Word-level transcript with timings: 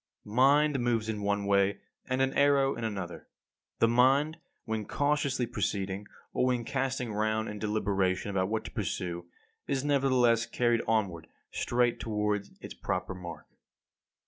60. 0.23 0.35
Mind 0.35 0.79
moves 0.79 1.09
in 1.09 1.21
one 1.21 1.45
way, 1.45 1.77
and 2.09 2.23
an 2.23 2.33
arrow 2.33 2.73
in 2.73 2.83
another. 2.83 3.27
The 3.77 3.87
mind, 3.87 4.37
when 4.65 4.83
cautiously 4.87 5.45
proceeding, 5.45 6.07
or 6.33 6.47
when 6.47 6.65
casting 6.65 7.13
round 7.13 7.47
in 7.47 7.59
deliberation 7.59 8.31
about 8.31 8.49
what 8.49 8.65
to 8.65 8.71
pursue, 8.71 9.25
is 9.67 9.83
nevertheless 9.83 10.47
carried 10.47 10.81
onward 10.87 11.27
straight 11.51 11.99
toward 11.99 12.47
its 12.61 12.73
proper 12.73 13.13
mark. 13.13 13.45